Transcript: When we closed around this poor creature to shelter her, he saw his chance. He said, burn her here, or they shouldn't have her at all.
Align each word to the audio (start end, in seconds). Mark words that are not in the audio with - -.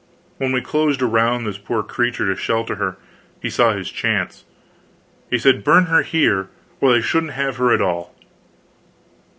When 0.39 0.51
we 0.51 0.61
closed 0.61 1.03
around 1.03 1.43
this 1.43 1.59
poor 1.59 1.83
creature 1.83 2.25
to 2.25 2.35
shelter 2.35 2.77
her, 2.77 2.97
he 3.39 3.51
saw 3.51 3.73
his 3.73 3.87
chance. 3.91 4.45
He 5.29 5.37
said, 5.37 5.63
burn 5.63 5.85
her 5.85 6.01
here, 6.01 6.49
or 6.79 6.91
they 6.91 7.01
shouldn't 7.01 7.33
have 7.33 7.57
her 7.57 7.71
at 7.71 7.83
all. 7.83 8.11